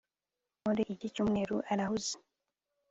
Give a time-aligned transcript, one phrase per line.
[0.65, 2.15] Muri iki cyumweru arahuze